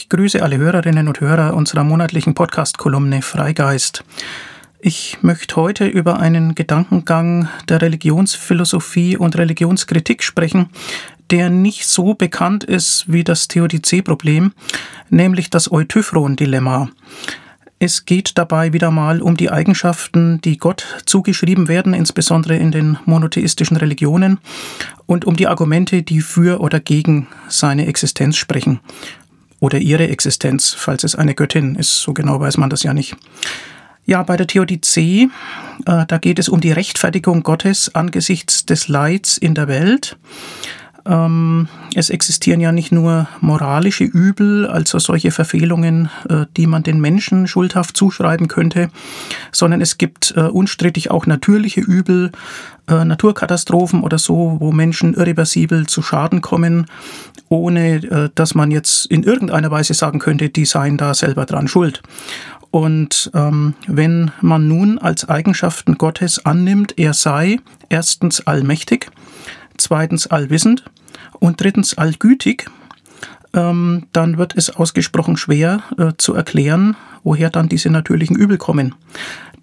[0.00, 4.02] Ich grüße alle Hörerinnen und Hörer unserer monatlichen Podcast-Kolumne Freigeist.
[4.80, 10.70] Ich möchte heute über einen Gedankengang der Religionsphilosophie und Religionskritik sprechen,
[11.30, 14.52] der nicht so bekannt ist wie das Theodizee-Problem,
[15.10, 16.88] nämlich das Eutyphron-Dilemma.
[17.78, 22.98] Es geht dabei wieder mal um die Eigenschaften, die Gott zugeschrieben werden, insbesondere in den
[23.04, 24.38] monotheistischen Religionen,
[25.04, 28.80] und um die Argumente, die für oder gegen seine Existenz sprechen.
[29.60, 32.00] Oder ihre Existenz, falls es eine Göttin ist.
[32.00, 33.14] So genau weiß man das ja nicht.
[34.06, 35.28] Ja, bei der Theodizee,
[35.86, 40.16] äh, da geht es um die Rechtfertigung Gottes angesichts des Leids in der Welt.
[41.06, 47.00] Ähm, es existieren ja nicht nur moralische Übel, also solche Verfehlungen, äh, die man den
[47.00, 48.90] Menschen schuldhaft zuschreiben könnte,
[49.52, 52.32] sondern es gibt äh, unstrittig auch natürliche Übel,
[52.88, 56.86] äh, Naturkatastrophen oder so, wo Menschen irreversibel zu Schaden kommen,
[57.48, 62.00] ohne dass man jetzt in irgendeiner Weise sagen könnte, die seien da selber dran schuld.
[62.70, 67.58] Und ähm, wenn man nun als Eigenschaften Gottes annimmt, er sei
[67.88, 69.10] erstens allmächtig,
[69.76, 70.84] zweitens allwissend
[71.40, 72.70] und drittens allgütig,
[73.52, 78.94] ähm, dann wird es ausgesprochen schwer äh, zu erklären, woher dann diese natürlichen Übel kommen.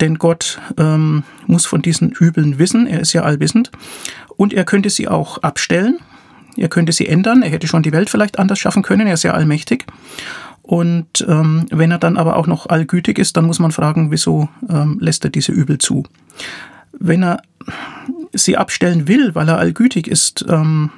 [0.01, 3.71] Denn Gott ähm, muss von diesen Übeln wissen, er ist ja allwissend
[4.35, 5.99] und er könnte sie auch abstellen,
[6.55, 9.23] er könnte sie ändern, er hätte schon die Welt vielleicht anders schaffen können, er ist
[9.23, 9.85] ja allmächtig.
[10.61, 14.49] Und ähm, wenn er dann aber auch noch allgütig ist, dann muss man fragen, wieso
[14.69, 16.03] ähm, lässt er diese Übel zu?
[16.91, 17.41] Wenn er
[18.33, 20.91] sie abstellen will, weil er allgütig ist, ähm,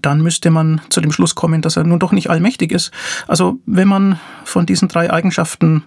[0.00, 2.90] dann müsste man zu dem Schluss kommen, dass er nun doch nicht allmächtig ist.
[3.26, 5.84] Also wenn man von diesen drei Eigenschaften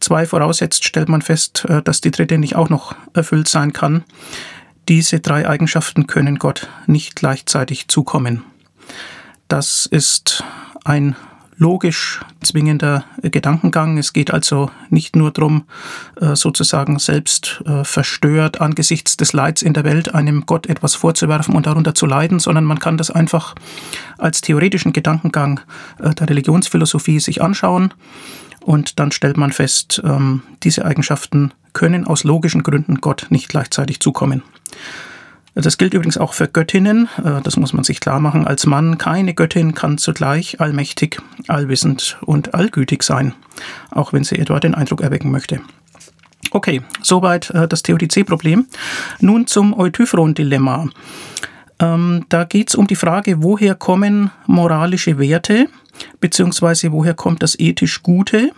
[0.00, 4.04] zwei voraussetzt, stellt man fest, äh, dass die dritte nicht auch noch erfüllt sein kann.
[4.88, 8.44] Diese drei Eigenschaften können Gott nicht gleichzeitig zukommen.
[9.48, 10.44] Das ist
[10.84, 11.16] ein
[11.56, 13.98] logisch zwingender Gedankengang.
[13.98, 15.64] Es geht also nicht nur darum,
[16.20, 21.54] äh, sozusagen selbst äh, verstört angesichts des Leids in der Welt einem Gott etwas vorzuwerfen
[21.54, 23.54] und darunter zu leiden, sondern man kann das einfach
[24.18, 25.60] als theoretischen Gedankengang
[26.00, 27.94] äh, der Religionsphilosophie sich anschauen
[28.64, 34.00] und dann stellt man fest, ähm, diese Eigenschaften können aus logischen Gründen Gott nicht gleichzeitig
[34.00, 34.42] zukommen.
[35.54, 38.46] Das gilt übrigens auch für Göttinnen, äh, das muss man sich klar machen.
[38.46, 43.34] Als Mann, keine Göttin kann zugleich allmächtig, allwissend und allgütig sein,
[43.90, 45.60] auch wenn sie etwa den Eindruck erwecken möchte.
[46.50, 48.66] Okay, soweit äh, das Theodizee-Problem.
[49.20, 50.88] Nun zum Eutyphron-Dilemma.
[51.78, 55.68] Ähm, da geht es um die Frage, woher kommen moralische Werte,
[56.20, 58.52] beziehungsweise woher kommt das ethisch Gute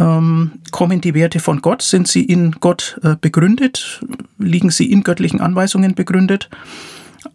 [0.00, 1.82] kommen die Werte von Gott?
[1.82, 4.00] Sind sie in Gott äh, begründet?
[4.38, 6.48] Liegen sie in göttlichen Anweisungen begründet?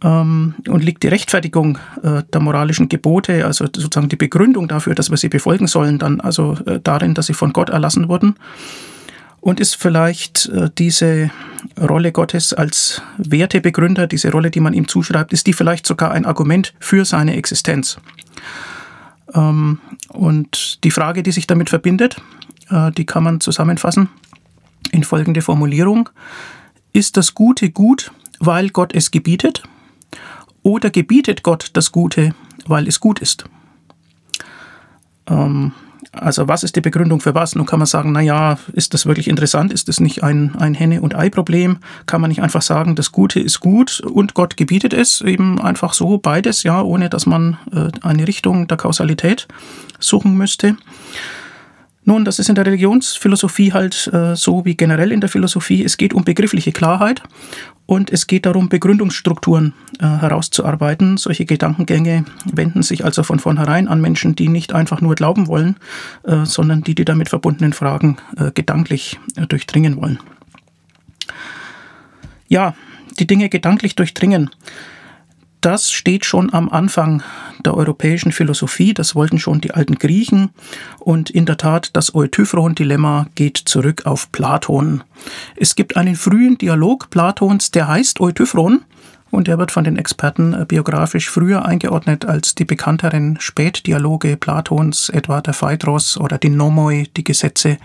[0.03, 5.11] Ähm, und liegt die Rechtfertigung äh, der moralischen Gebote, also sozusagen die Begründung dafür, dass
[5.11, 8.35] wir sie befolgen sollen, dann also äh, darin, dass sie von Gott erlassen wurden?
[9.41, 10.49] Und ist vielleicht
[10.79, 11.29] diese
[11.79, 16.25] Rolle Gottes als Wertebegründer, diese Rolle, die man ihm zuschreibt, ist die vielleicht sogar ein
[16.25, 17.99] Argument für seine Existenz?
[19.35, 22.17] Ähm, und die Frage, die sich damit verbindet,
[22.69, 24.09] die kann man zusammenfassen
[24.91, 26.09] in folgende Formulierung.
[26.93, 29.63] Ist das Gute gut, weil Gott es gebietet?
[30.63, 32.33] Oder gebietet Gott das Gute,
[32.65, 33.45] weil es gut ist?
[35.27, 35.73] Ähm,
[36.11, 37.55] also was ist die Begründung für was?
[37.55, 39.73] Nun kann man sagen, naja, ist das wirklich interessant?
[39.73, 41.77] Ist das nicht ein, ein Henne- und Ei-Problem?
[42.05, 45.21] Kann man nicht einfach sagen, das Gute ist gut und Gott gebietet es?
[45.21, 49.47] Eben einfach so beides, ja, ohne dass man äh, eine Richtung der Kausalität
[49.99, 50.77] suchen müsste.
[52.07, 55.83] Nun, das ist in der Religionsphilosophie halt äh, so wie generell in der Philosophie.
[55.83, 57.23] Es geht um begriffliche Klarheit
[57.87, 61.17] und es geht darum, Begründungsstrukturen äh, herauszuarbeiten.
[61.17, 65.77] Solche Gedankengänge wenden sich also von vornherein an Menschen, die nicht einfach nur glauben wollen,
[66.23, 70.19] äh, sondern die die damit verbundenen Fragen äh, gedanklich äh, durchdringen wollen.
[72.47, 72.75] Ja,
[73.17, 74.51] die Dinge gedanklich durchdringen
[75.65, 77.23] das steht schon am Anfang
[77.65, 80.51] der europäischen Philosophie, das wollten schon die alten Griechen
[80.99, 85.03] und in der Tat das Eutyphron-Dilemma geht zurück auf Platon.
[85.55, 88.83] Es gibt einen frühen Dialog Platons, der heißt Eutyphron
[89.31, 95.09] und er wird von den Experten äh, biografisch früher eingeordnet als die bekannteren Spätdialoge Platons,
[95.09, 97.79] etwa der Phaedros oder die Nomoi, die Gesetze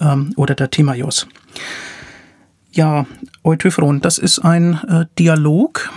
[0.00, 1.26] ähm, oder der Timaios.
[2.72, 3.04] Ja,
[3.44, 5.90] Eutyphron, das ist ein äh, Dialog,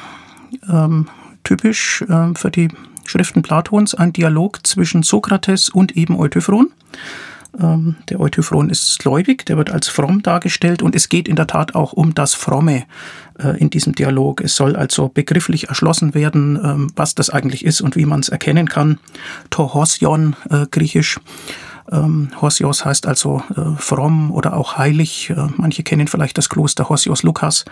[0.69, 1.07] ähm,
[1.44, 2.69] typisch äh, für die
[3.05, 6.71] Schriften Platons ein Dialog zwischen Sokrates und eben Eutyphron.
[7.59, 11.47] Ähm, der Eutyphron ist gläubig, der wird als fromm dargestellt und es geht in der
[11.47, 12.85] Tat auch um das Fromme
[13.38, 14.41] äh, in diesem Dialog.
[14.41, 18.29] Es soll also begrifflich erschlossen werden, ähm, was das eigentlich ist und wie man es
[18.29, 19.00] erkennen kann.
[19.50, 21.19] Tohosion, äh, griechisch.
[21.91, 25.29] Ähm, Hosios heißt also äh, fromm oder auch heilig.
[25.29, 27.65] Äh, manche kennen vielleicht das Kloster Hosios Lukas.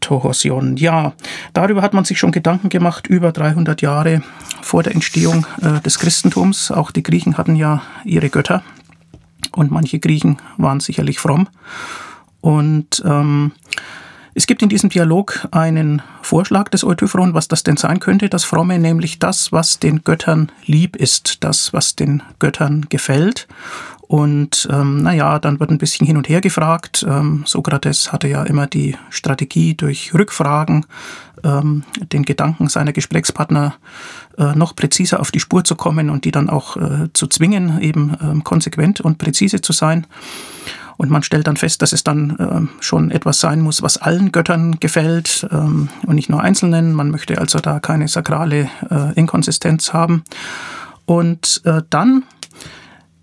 [0.00, 0.76] Tohosion.
[0.76, 1.12] Ja,
[1.52, 4.22] darüber hat man sich schon Gedanken gemacht, über 300 Jahre
[4.62, 6.70] vor der Entstehung äh, des Christentums.
[6.70, 8.62] Auch die Griechen hatten ja ihre Götter
[9.52, 11.48] und manche Griechen waren sicherlich fromm.
[12.40, 13.52] Und ähm,
[14.34, 18.42] es gibt in diesem Dialog einen Vorschlag des Eutyphron, was das denn sein könnte, das
[18.42, 23.46] Fromme, nämlich das, was den Göttern lieb ist, das, was den Göttern gefällt.
[24.14, 27.04] Und ähm, naja, dann wird ein bisschen hin und her gefragt.
[27.08, 30.86] Ähm, Sokrates hatte ja immer die Strategie, durch Rückfragen
[31.42, 31.82] ähm,
[32.12, 33.74] den Gedanken seiner Gesprächspartner
[34.38, 37.80] äh, noch präziser auf die Spur zu kommen und die dann auch äh, zu zwingen,
[37.80, 40.06] eben äh, konsequent und präzise zu sein.
[40.96, 44.30] Und man stellt dann fest, dass es dann äh, schon etwas sein muss, was allen
[44.30, 46.92] Göttern gefällt ähm, und nicht nur einzelnen.
[46.92, 50.22] Man möchte also da keine sakrale äh, Inkonsistenz haben.
[51.04, 52.22] Und äh, dann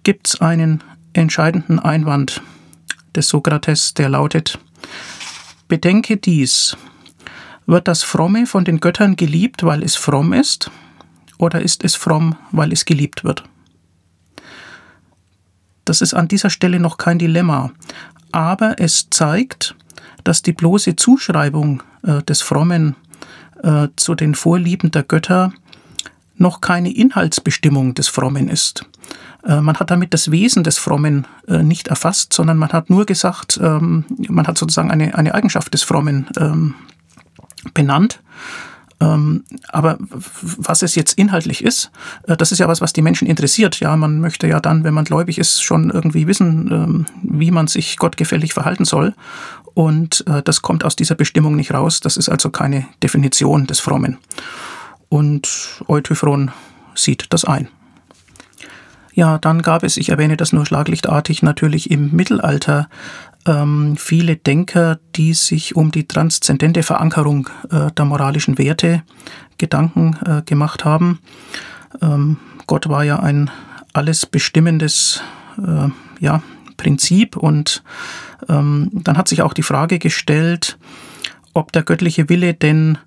[0.04, 0.84] gibt es einen
[1.14, 2.42] entscheidenden Einwand
[3.16, 4.60] des Sokrates, der lautet,
[5.68, 6.76] Bedenke dies,
[7.66, 10.72] wird das Fromme von den Göttern geliebt, weil es fromm ist,
[11.38, 13.44] oder ist es fromm, weil es geliebt wird?
[15.86, 17.72] Das ist an dieser Stelle noch kein Dilemma,
[18.32, 19.76] aber es zeigt,
[20.24, 22.96] dass die bloße Zuschreibung äh, des Frommen
[23.64, 25.54] äh, zu den Vorlieben der Götter
[26.36, 28.86] noch keine Inhaltsbestimmung des Frommen ist.
[29.46, 33.06] Äh, man hat damit das Wesen des Frommen äh, nicht erfasst, sondern man hat nur
[33.06, 36.76] gesagt, ähm, man hat sozusagen eine, eine Eigenschaft des Frommen ähm,
[37.74, 38.22] benannt
[39.00, 41.90] ähm, aber was es jetzt inhaltlich ist,
[42.28, 43.80] äh, das ist ja was, was die Menschen interessiert.
[43.80, 47.98] Ja, man möchte ja dann, wenn man gläubig ist, schon irgendwie wissen, wie man sich
[47.98, 49.16] gottgefällig verhalten soll.
[49.74, 52.02] Und das kommt aus dieser Bestimmung nicht raus.
[52.02, 54.18] Das ist also keine Definition des Frommen.
[55.10, 56.52] Und Eutyphron
[56.94, 57.70] sieht das ein.
[59.14, 62.88] Ja, dann gab es, ich erwähne das nur schlaglichtartig, natürlich im Mittelalter
[63.46, 69.04] ähm, viele Denker, die sich um die transzendente Verankerung äh, der moralischen Werte
[69.58, 71.20] Gedanken äh, gemacht haben.
[72.02, 72.38] Ähm,
[72.68, 73.50] Gott war ja ein
[73.94, 75.22] alles bestimmendes
[75.58, 76.42] äh, ja,
[76.78, 77.84] Prinzip und
[78.48, 80.78] ähm, dann hat sich auch die Frage gestellt,
[81.54, 82.98] ob der göttliche Wille denn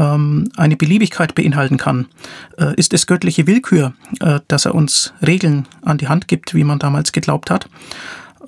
[0.00, 2.06] eine Beliebigkeit beinhalten kann.
[2.56, 6.64] Äh, ist es göttliche Willkür, äh, dass er uns Regeln an die Hand gibt, wie
[6.64, 7.68] man damals geglaubt hat?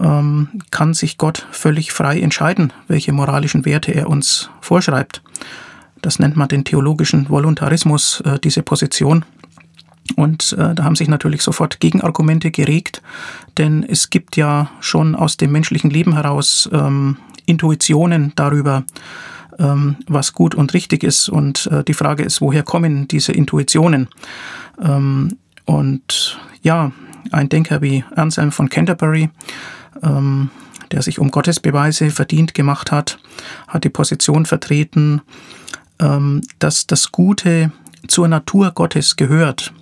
[0.00, 5.22] ähm, kann sich Gott völlig frei entscheiden, welche moralischen Werte er uns vorschreibt.
[6.00, 9.24] Das nennt man den theologischen Voluntarismus, äh, diese Position.
[10.16, 13.00] Und da haben sich natürlich sofort Gegenargumente geregt,
[13.58, 17.16] denn es gibt ja schon aus dem menschlichen Leben heraus ähm,
[17.46, 18.82] Intuitionen darüber,
[19.60, 21.28] ähm, was gut und richtig ist.
[21.28, 24.08] Und äh, die Frage ist, woher kommen diese Intuitionen?
[24.82, 25.36] Ähm,
[25.66, 26.90] und ja,
[27.30, 29.30] ein Denker wie Anselm von Canterbury
[30.02, 30.50] ähm,
[30.90, 33.18] der sich um Gottesbeweise verdient gemacht hat,
[33.68, 35.22] hat die Position vertreten,
[35.98, 37.72] ähm, dass das Gute
[38.08, 39.72] zur Natur Gottes gehört.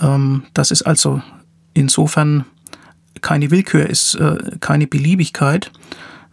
[0.00, 1.22] Ähm, dass es also
[1.74, 2.44] insofern
[3.20, 5.72] keine Willkür ist, äh, keine Beliebigkeit,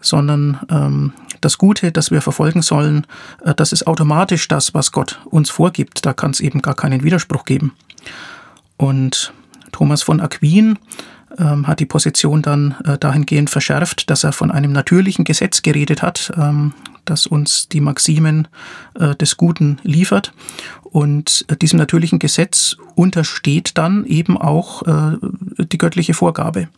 [0.06, 3.06] sondern ähm, das Gute, das wir verfolgen sollen,
[3.44, 6.06] äh, das ist automatisch das, was Gott uns vorgibt.
[6.06, 7.74] Da kann es eben gar keinen Widerspruch geben.
[8.78, 9.34] Und
[9.72, 10.78] Thomas von Aquin
[11.38, 16.02] ähm, hat die Position dann äh, dahingehend verschärft, dass er von einem natürlichen Gesetz geredet
[16.02, 16.74] hat, ähm,
[17.06, 18.48] das uns die Maximen
[18.96, 20.34] äh, des Guten liefert.
[20.84, 25.18] Und äh, diesem natürlichen Gesetz untersteht dann eben auch äh,
[25.58, 26.70] die göttliche Vorgabe.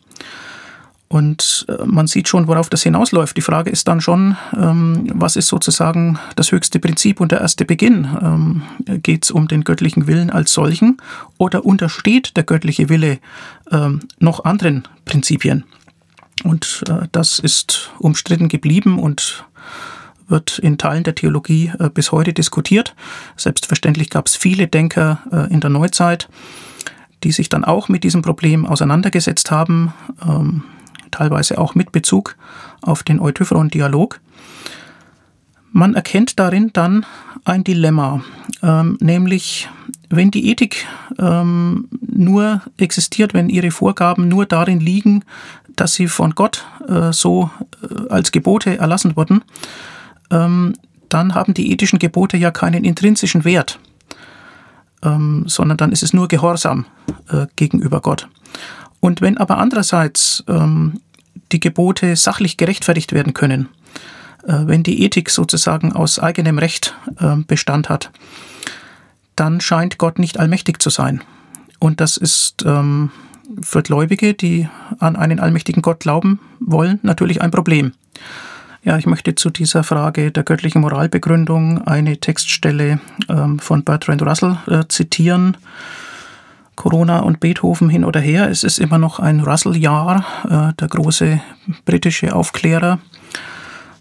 [1.08, 3.36] Und äh, man sieht schon, worauf das hinausläuft.
[3.36, 7.64] Die Frage ist dann schon, ähm, was ist sozusagen das höchste Prinzip und der erste
[7.64, 8.06] Beginn?
[8.22, 8.62] Ähm,
[9.02, 10.98] Geht es um den göttlichen Willen als solchen
[11.38, 13.18] oder untersteht der göttliche Wille
[13.70, 15.64] ähm, noch anderen Prinzipien?
[16.44, 19.46] Und äh, das ist umstritten geblieben und
[20.28, 22.94] wird in Teilen der Theologie äh, bis heute diskutiert.
[23.34, 26.28] Selbstverständlich gab es viele Denker in der Neuzeit,
[27.24, 29.94] die sich dann auch mit diesem Problem auseinandergesetzt haben
[31.10, 32.36] teilweise auch mit Bezug
[32.82, 34.20] auf den Eutyphron-Dialog.
[35.72, 37.04] Man erkennt darin dann
[37.44, 38.22] ein Dilemma,
[38.62, 39.68] ähm, nämlich
[40.08, 40.86] wenn die Ethik
[41.18, 45.24] ähm, nur existiert, wenn ihre Vorgaben nur darin liegen,
[45.76, 47.50] dass sie von Gott äh, so
[47.82, 49.44] äh, als Gebote erlassen wurden,
[50.30, 50.74] ähm,
[51.08, 53.78] dann haben die ethischen Gebote ja keinen intrinsischen Wert,
[55.02, 56.86] ähm, sondern dann ist es nur Gehorsam
[57.30, 58.28] äh, gegenüber Gott.
[59.00, 61.00] Und wenn aber andererseits ähm,
[61.52, 63.68] die Gebote sachlich gerechtfertigt werden können,
[64.44, 68.10] äh, wenn die Ethik sozusagen aus eigenem Recht äh, Bestand hat,
[69.36, 71.22] dann scheint Gott nicht allmächtig zu sein.
[71.78, 73.10] Und das ist ähm,
[73.62, 77.92] für Gläubige, die an einen allmächtigen Gott glauben wollen, natürlich ein Problem.
[78.84, 84.56] Ja, ich möchte zu dieser Frage der göttlichen Moralbegründung eine Textstelle ähm, von Bertrand Russell
[84.66, 85.56] äh, zitieren.
[86.78, 91.40] Corona und Beethoven hin oder her, es ist immer noch ein Russell-Jahr, äh, der große
[91.84, 93.00] britische Aufklärer.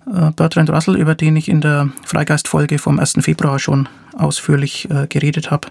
[0.05, 3.15] Äh, Bertrand Russell, über den ich in der Freigeist-Folge vom 1.
[3.21, 5.69] Februar schon ausführlich äh, geredet habe,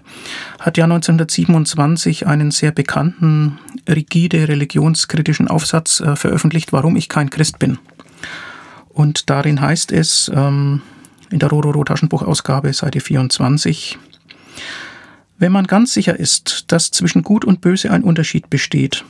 [0.59, 7.79] hat ja 1927 einen sehr bekannten, rigide religionskritischen Aufsatz veröffentlicht, warum ich kein Christ bin.
[8.89, 10.81] Und darin heißt es ähm,
[11.29, 13.97] in der Rororo Taschenbuchausgabe, Seite 24,
[15.37, 19.05] wenn man ganz sicher ist, dass zwischen Gut und Böse ein Unterschied besteht,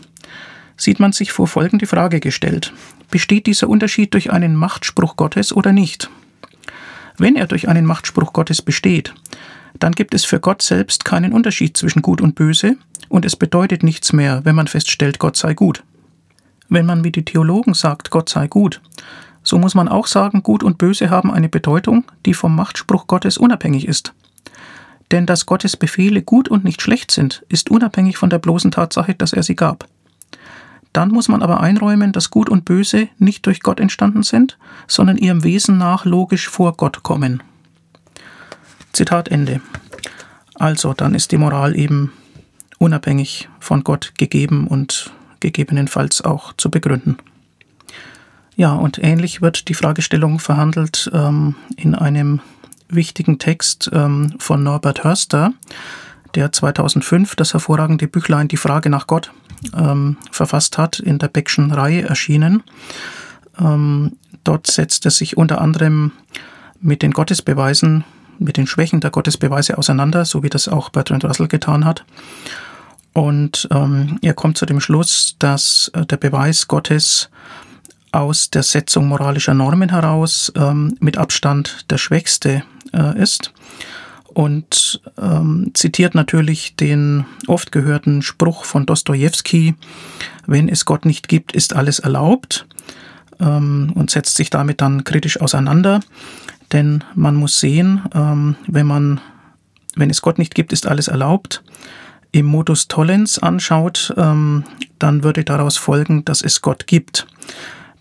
[0.75, 2.73] sieht man sich vor folgende Frage gestellt.
[3.09, 6.09] Besteht dieser Unterschied durch einen Machtspruch Gottes oder nicht?
[7.17, 9.13] Wenn er durch einen Machtspruch Gottes besteht,
[9.79, 12.75] dann gibt es für Gott selbst keinen Unterschied zwischen Gut und Böse
[13.09, 15.83] und es bedeutet nichts mehr, wenn man feststellt, Gott sei gut.
[16.69, 18.81] Wenn man wie die Theologen sagt, Gott sei gut,
[19.43, 23.37] so muss man auch sagen, Gut und Böse haben eine Bedeutung, die vom Machtspruch Gottes
[23.37, 24.13] unabhängig ist.
[25.11, 29.15] Denn dass Gottes Befehle gut und nicht schlecht sind, ist unabhängig von der bloßen Tatsache,
[29.15, 29.87] dass er sie gab.
[30.93, 35.17] Dann muss man aber einräumen, dass Gut und Böse nicht durch Gott entstanden sind, sondern
[35.17, 37.43] ihrem Wesen nach logisch vor Gott kommen.
[38.93, 39.61] Zitat Ende.
[40.55, 42.11] Also, dann ist die Moral eben
[42.79, 47.17] unabhängig von Gott gegeben und gegebenenfalls auch zu begründen.
[48.55, 52.41] Ja, und ähnlich wird die Fragestellung verhandelt ähm, in einem
[52.89, 55.53] wichtigen Text ähm, von Norbert Hörster,
[56.35, 59.31] der 2005 das hervorragende Büchlein Die Frage nach Gott
[59.75, 62.63] ähm, verfasst hat, in der Beckschen Reihe erschienen.
[63.59, 66.11] Ähm, dort setzt er sich unter anderem
[66.79, 68.03] mit den Gottesbeweisen,
[68.39, 72.05] mit den Schwächen der Gottesbeweise auseinander, so wie das auch Bertrand Russell getan hat.
[73.13, 77.29] Und ähm, er kommt zu dem Schluss, dass äh, der Beweis Gottes
[78.11, 82.63] aus der Setzung moralischer Normen heraus ähm, mit Abstand der schwächste
[82.97, 83.53] äh, ist
[84.37, 89.75] und ähm, zitiert natürlich den oft gehörten Spruch von Dostoevsky,
[90.45, 92.67] wenn es Gott nicht gibt, ist alles erlaubt
[93.39, 96.01] ähm, und setzt sich damit dann kritisch auseinander,
[96.71, 99.21] denn man muss sehen, ähm, wenn man,
[99.95, 101.63] wenn es Gott nicht gibt, ist alles erlaubt,
[102.31, 104.65] im Modus Tollens anschaut, ähm,
[104.99, 107.25] dann würde daraus folgen, dass es Gott gibt.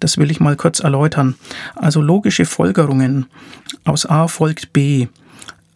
[0.00, 1.34] Das will ich mal kurz erläutern.
[1.74, 3.26] Also logische Folgerungen
[3.84, 5.08] aus A folgt B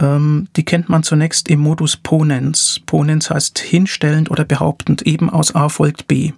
[0.00, 2.81] ähm, die kennt man zunächst im Modus Ponens.
[2.87, 6.33] Ponens heißt hinstellend oder behauptend, eben aus A folgt B.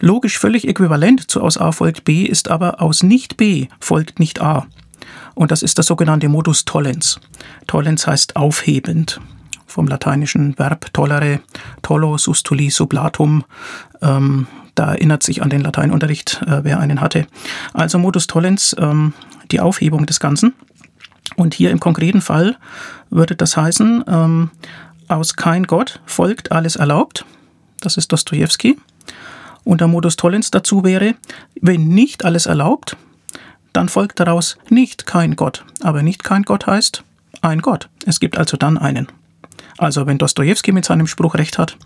[0.00, 4.40] Logisch völlig äquivalent zu aus A folgt B ist aber aus nicht B folgt nicht
[4.40, 4.66] A.
[5.34, 7.20] Und das ist der sogenannte Modus tollens.
[7.66, 9.20] Tollens heißt aufhebend.
[9.66, 11.40] Vom lateinischen Verb tollere,
[11.82, 13.44] tollo, sustuli, sublatum.
[14.00, 14.46] Ähm,
[14.80, 17.26] da erinnert sich an den Lateinunterricht, äh, wer einen hatte.
[17.74, 19.12] Also Modus tollens, ähm,
[19.50, 20.54] die Aufhebung des Ganzen.
[21.36, 22.56] Und hier im konkreten Fall
[23.10, 24.50] würde das heißen, ähm,
[25.06, 27.26] aus kein Gott folgt alles erlaubt.
[27.82, 28.78] Das ist Dostoevsky.
[29.64, 31.14] Und der Modus Tollens dazu wäre,
[31.60, 32.96] wenn nicht alles erlaubt,
[33.74, 35.62] dann folgt daraus nicht kein Gott.
[35.82, 37.04] Aber nicht kein Gott heißt
[37.42, 37.90] ein Gott.
[38.06, 39.08] Es gibt also dann einen.
[39.76, 41.76] Also wenn Dostoevsky mit seinem Spruch recht hat,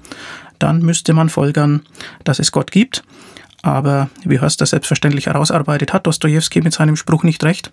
[0.59, 1.83] dann müsste man folgern,
[2.25, 3.05] dass es Gott gibt.
[3.65, 7.71] Aber wie Hörster selbstverständlich herausarbeitet, hat Dostoevsky mit seinem Spruch nicht recht,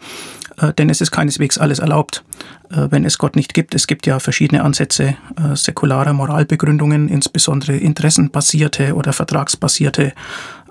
[0.57, 2.23] äh, denn es ist keineswegs alles erlaubt,
[2.69, 3.75] äh, wenn es Gott nicht gibt.
[3.75, 10.13] Es gibt ja verschiedene Ansätze äh, säkularer Moralbegründungen, insbesondere interessenbasierte oder vertragsbasierte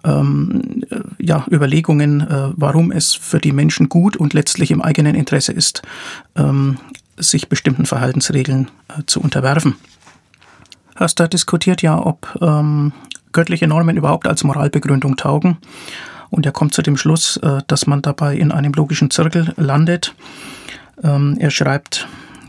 [0.05, 0.85] ähm,
[1.19, 2.26] ja, Überlegungen,
[2.57, 5.83] warum es für die Menschen gut und letztlich im eigenen Interesse ist,
[6.35, 6.79] ähm,
[7.19, 8.71] sich bestimmten Verhaltensregeln
[9.05, 9.75] zu unterwerfen.
[11.00, 12.92] Hörster diskutiert ja, ob ähm,
[13.33, 15.57] göttliche Normen überhaupt als Moralbegründung taugen.
[16.28, 20.14] Und er kommt zu dem Schluss, äh, dass man dabei in einem logischen Zirkel landet.
[21.02, 22.07] Ähm, er schreibt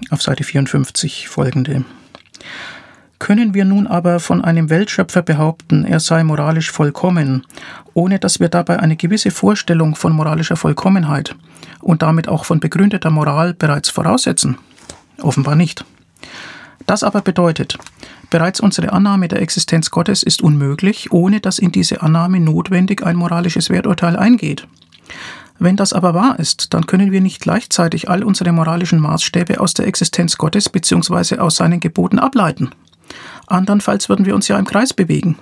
[0.10, 1.86] auf Seite 54 folgende.
[3.20, 7.46] Können wir nun aber von einem Weltschöpfer behaupten, er sei moralisch vollkommen,
[7.94, 11.36] ohne dass wir dabei eine gewisse Vorstellung von moralischer Vollkommenheit
[11.80, 14.58] und damit auch von begründeter Moral bereits voraussetzen?
[15.22, 15.86] Offenbar nicht.
[16.92, 17.78] Das aber bedeutet,
[18.30, 23.16] Bereits unsere Annahme der Existenz Gottes ist unmöglich, ohne dass in diese Annahme notwendig ein
[23.16, 24.68] moralisches Werturteil eingeht.
[25.58, 29.74] Wenn das aber wahr ist, dann können wir nicht gleichzeitig all unsere moralischen Maßstäbe aus
[29.74, 31.38] der Existenz Gottes bzw.
[31.38, 32.72] aus seinen Geboten ableiten.
[33.48, 35.38] Andernfalls würden wir uns ja im Kreis bewegen.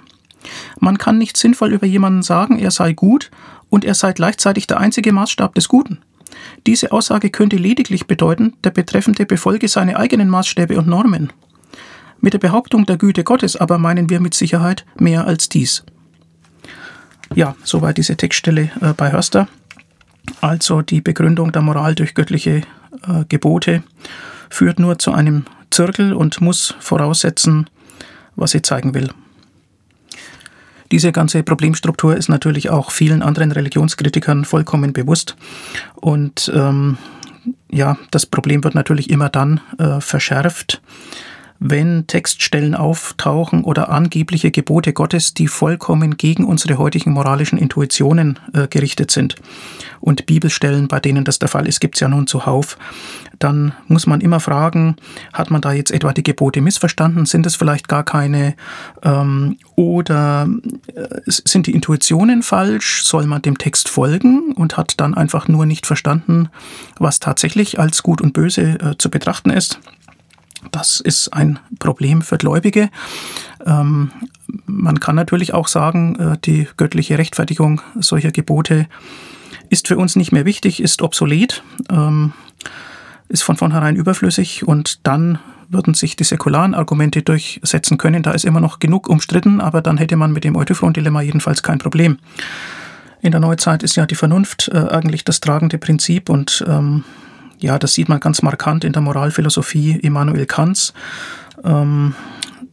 [0.79, 3.31] Man kann nicht sinnvoll über jemanden sagen, er sei gut
[3.71, 5.97] und er sei gleichzeitig der einzige Maßstab des Guten.
[6.67, 11.31] Diese Aussage könnte lediglich bedeuten, der Betreffende befolge seine eigenen Maßstäbe und Normen.
[12.21, 15.83] Mit der Behauptung der Güte Gottes aber meinen wir mit Sicherheit mehr als dies.
[17.35, 19.47] Ja, soweit diese Textstelle äh, bei Hörster.
[20.41, 22.61] Also die Begründung der Moral durch göttliche
[23.07, 23.83] äh, Gebote
[24.49, 27.69] führt nur zu einem Zirkel und muss voraussetzen,
[28.35, 29.09] was sie zeigen will.
[30.91, 35.35] Diese ganze Problemstruktur ist natürlich auch vielen anderen Religionskritikern vollkommen bewusst.
[35.95, 36.97] Und ähm,
[37.71, 40.81] ja, das Problem wird natürlich immer dann äh, verschärft,
[41.59, 48.67] wenn Textstellen auftauchen oder angebliche Gebote Gottes, die vollkommen gegen unsere heutigen moralischen Intuitionen äh,
[48.67, 49.35] gerichtet sind.
[49.99, 52.77] Und Bibelstellen, bei denen das der Fall ist, gibt es ja nun zuhauf.
[53.39, 54.95] Dann muss man immer fragen,
[55.33, 57.25] hat man da jetzt etwa die Gebote missverstanden?
[57.25, 58.55] Sind es vielleicht gar keine?
[59.03, 60.47] Ähm, oder
[60.95, 63.03] äh, sind die Intuitionen falsch?
[63.03, 66.49] Soll man dem Text folgen und hat dann einfach nur nicht verstanden,
[66.97, 69.79] was tatsächlich als gut und böse äh, zu betrachten ist?
[70.71, 72.89] Das ist ein Problem für Gläubige.
[73.65, 74.11] Ähm,
[74.65, 78.87] man kann natürlich auch sagen, äh, die göttliche Rechtfertigung solcher Gebote
[79.69, 82.33] ist für uns nicht mehr wichtig, ist obsolet, ähm,
[83.27, 85.39] ist von vornherein überflüssig und dann
[85.69, 88.23] würden sich die säkularen Argumente durchsetzen können.
[88.23, 91.77] Da ist immer noch genug umstritten, aber dann hätte man mit dem Eutyphron-Dilemma jedenfalls kein
[91.77, 92.17] Problem.
[93.21, 97.03] In der Neuzeit ist ja die Vernunft äh, eigentlich das tragende Prinzip und ähm,
[97.59, 100.93] ja, das sieht man ganz markant in der Moralphilosophie Immanuel Kants.
[101.63, 102.15] Ähm,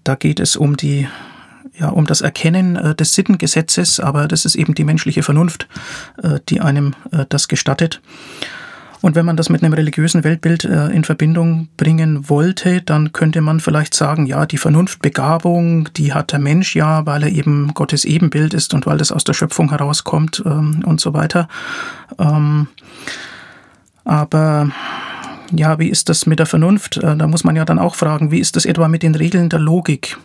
[0.05, 1.09] da geht es um die
[1.78, 5.69] ja, um das Erkennen äh, des Sittengesetzes, aber das ist eben die menschliche Vernunft,
[6.23, 8.00] äh, die einem äh, das gestattet.
[9.02, 13.40] Und wenn man das mit einem religiösen Weltbild äh, in Verbindung bringen wollte, dann könnte
[13.40, 18.05] man vielleicht sagen, ja, die Vernunftbegabung, die hat der Mensch ja, weil er eben Gottes
[18.05, 21.49] Ebenbild ist und weil das aus der Schöpfung herauskommt ähm, und so weiter.
[22.19, 22.69] Ähm,
[24.07, 24.71] aber
[25.53, 26.97] ja, wie ist das mit der Vernunft?
[26.97, 29.49] Äh, da muss man ja dann auch fragen, wie ist das etwa mit den Regeln
[29.49, 30.17] der Logik?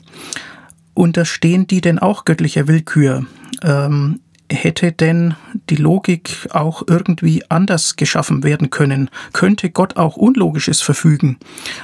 [0.93, 3.25] Unterstehen die denn auch göttlicher Willkür?
[3.63, 4.19] Ähm,
[4.51, 5.35] hätte denn
[5.69, 9.09] die Logik auch irgendwie anders geschaffen werden können?
[9.33, 11.37] Könnte Gott auch Unlogisches verfügen?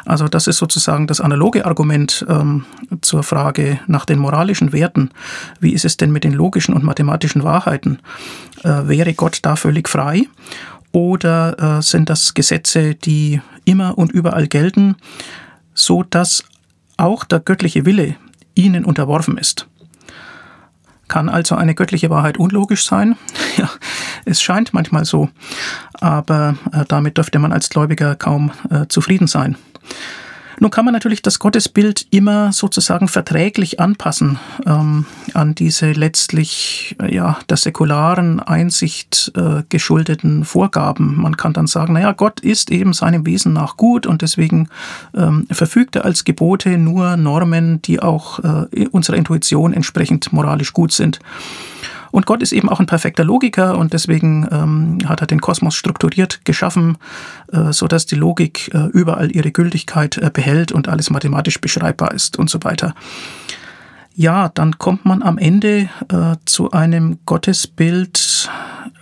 [0.05, 2.65] Also das ist sozusagen das analoge Argument ähm,
[3.01, 5.11] zur Frage nach den moralischen Werten.
[5.59, 7.99] Wie ist es denn mit den logischen und mathematischen Wahrheiten?
[8.63, 10.27] Äh, wäre Gott da völlig frei?
[10.97, 14.95] Oder äh, sind das Gesetze, die immer und überall gelten,
[15.75, 16.43] so dass
[16.97, 18.15] auch der göttliche Wille
[18.55, 19.67] ihnen unterworfen ist?
[21.07, 23.15] Kann also eine göttliche Wahrheit unlogisch sein?
[23.57, 23.69] Ja,
[24.25, 25.29] es scheint manchmal so,
[25.93, 29.55] aber äh, damit dürfte man als Gläubiger kaum äh, zufrieden sein.
[30.59, 37.13] Nun kann man natürlich das Gottesbild immer sozusagen verträglich anpassen ähm, an diese letztlich äh,
[37.13, 41.21] ja, der säkularen Einsicht äh, geschuldeten Vorgaben.
[41.21, 44.69] Man kann dann sagen, naja, Gott ist eben seinem Wesen nach gut und deswegen
[45.15, 50.91] ähm, verfügt er als Gebote nur Normen, die auch äh, unserer Intuition entsprechend moralisch gut
[50.91, 51.19] sind.
[52.11, 55.75] Und Gott ist eben auch ein perfekter Logiker und deswegen ähm, hat er den Kosmos
[55.75, 56.97] strukturiert geschaffen,
[57.51, 62.37] äh, sodass die Logik äh, überall ihre Gültigkeit äh, behält und alles mathematisch beschreibbar ist
[62.37, 62.93] und so weiter.
[64.15, 68.49] Ja, dann kommt man am Ende äh, zu einem Gottesbild,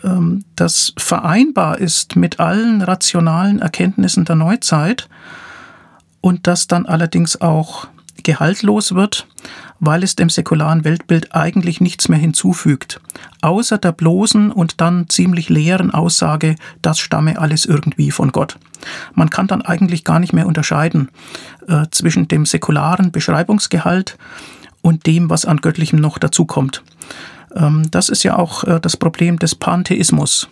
[0.04, 5.08] ähm, das vereinbar ist mit allen rationalen Erkenntnissen der Neuzeit
[6.20, 7.88] und das dann allerdings auch
[8.26, 9.28] gehaltlos wird,
[9.80, 13.00] weil es dem säkularen Weltbild eigentlich nichts mehr hinzufügt,
[13.42, 18.58] außer der bloßen und dann ziemlich leeren Aussage, das stamme alles irgendwie von Gott.
[19.14, 21.10] Man kann dann eigentlich gar nicht mehr unterscheiden
[21.68, 24.18] äh, zwischen dem säkularen Beschreibungsgehalt
[24.82, 26.84] und dem, was an Göttlichem noch dazukommt.
[27.56, 30.50] Ähm, das ist ja auch äh, das Problem des Pantheismus.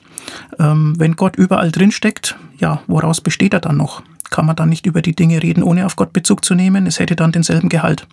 [0.58, 4.04] Ähm, wenn Gott überall drinsteckt, ja, woraus besteht er dann noch?
[4.30, 6.88] Kann man dann nicht über die Dinge reden, ohne auf Gott Bezug zu nehmen.
[6.88, 8.08] Es hätte dann denselben Gehalt.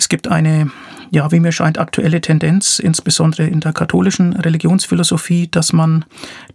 [0.00, 0.70] Es gibt eine,
[1.10, 6.06] ja, wie mir scheint, aktuelle Tendenz, insbesondere in der katholischen Religionsphilosophie, dass man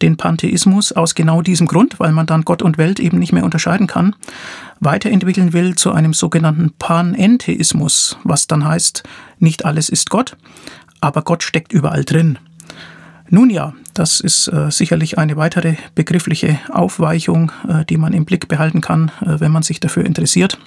[0.01, 3.43] den Pantheismus aus genau diesem Grund, weil man dann Gott und Welt eben nicht mehr
[3.43, 4.15] unterscheiden kann,
[4.79, 9.03] weiterentwickeln will zu einem sogenannten Panentheismus, was dann heißt,
[9.37, 10.37] nicht alles ist Gott,
[10.99, 12.39] aber Gott steckt überall drin.
[13.29, 18.47] Nun ja, das ist äh, sicherlich eine weitere begriffliche Aufweichung, äh, die man im Blick
[18.47, 20.59] behalten kann, äh, wenn man sich dafür interessiert.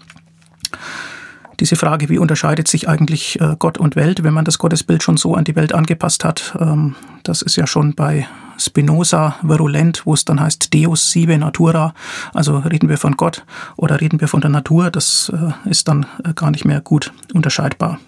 [1.61, 5.17] Diese Frage, wie unterscheidet sich eigentlich äh, Gott und Welt, wenn man das Gottesbild schon
[5.17, 8.27] so an die Welt angepasst hat, ähm, das ist ja schon bei
[8.59, 11.95] Spinoza virulent, wo es dann heißt Deus sive natura,
[12.33, 13.45] also reden wir von Gott
[13.77, 17.13] oder reden wir von der Natur, das äh, ist dann äh, gar nicht mehr gut
[17.35, 17.99] unterscheidbar.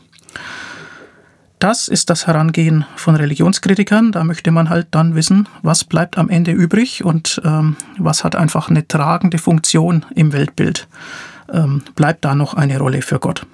[1.61, 4.13] Das ist das Herangehen von Religionskritikern.
[4.13, 8.35] Da möchte man halt dann wissen, was bleibt am Ende übrig und ähm, was hat
[8.35, 10.89] einfach eine tragende Funktion im Weltbild.
[11.53, 13.45] Ähm, bleibt da noch eine Rolle für Gott?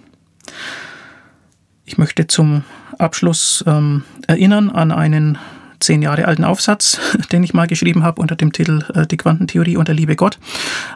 [1.84, 2.62] Ich möchte zum
[2.96, 5.38] Abschluss ähm, erinnern an einen
[5.80, 6.98] zehn Jahre alten Aufsatz,
[7.32, 10.38] den ich mal geschrieben habe unter dem Titel äh, Die Quantentheorie und der liebe Gott,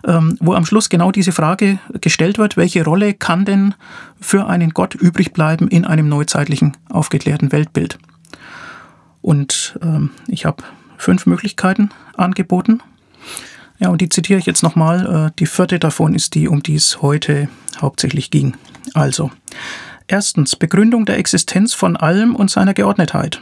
[0.06, 3.74] ähm, wo am Schluss genau diese Frage gestellt wird, welche Rolle kann denn
[4.20, 7.98] für einen Gott übrig bleiben in einem neuzeitlichen aufgeklärten Weltbild?
[9.22, 10.62] Und ähm, ich habe
[10.96, 12.82] fünf Möglichkeiten angeboten.
[13.78, 15.28] Ja, und die zitiere ich jetzt nochmal.
[15.28, 17.48] Äh, die vierte davon ist die, um die es heute
[17.80, 18.54] hauptsächlich ging.
[18.94, 19.30] Also,
[20.06, 23.40] erstens Begründung der Existenz von allem und seiner Geordnetheit.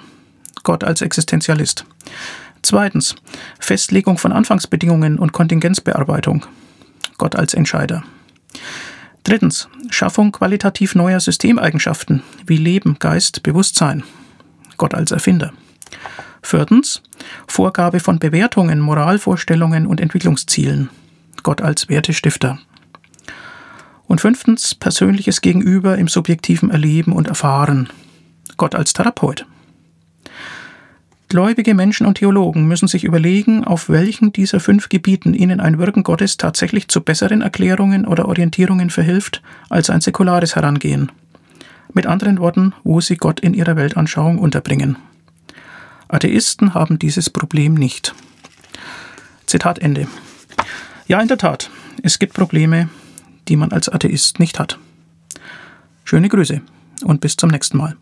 [0.68, 1.87] Gott als Existenzialist.
[2.61, 3.14] Zweitens,
[3.59, 6.44] Festlegung von Anfangsbedingungen und Kontingenzbearbeitung.
[7.16, 8.04] Gott als Entscheider.
[9.24, 14.04] Drittens, Schaffung qualitativ neuer Systemeigenschaften wie Leben, Geist, Bewusstsein.
[14.76, 15.54] Gott als Erfinder.
[16.42, 17.02] Viertens,
[17.46, 20.90] Vorgabe von Bewertungen, Moralvorstellungen und Entwicklungszielen.
[21.44, 22.59] Gott als Wertestifter.
[24.07, 27.88] Und fünftens, persönliches Gegenüber im subjektiven Erleben und Erfahren.
[28.59, 29.46] Gott als Therapeut.
[31.29, 36.03] Gläubige Menschen und Theologen müssen sich überlegen, auf welchen dieser fünf Gebieten ihnen ein Wirken
[36.03, 41.12] Gottes tatsächlich zu besseren Erklärungen oder Orientierungen verhilft als ein säkulares Herangehen.
[41.93, 44.97] Mit anderen Worten, wo sie Gott in ihrer Weltanschauung unterbringen.
[46.09, 48.14] Atheisten haben dieses Problem nicht.
[49.45, 50.09] Zitat Ende.
[51.09, 51.71] Ja, in der Tat,
[52.03, 52.88] es gibt Probleme,
[53.49, 54.79] die man als Atheist nicht hat.
[56.05, 56.62] Schöne Grüße
[57.05, 57.97] und bis zum nächsten Mal.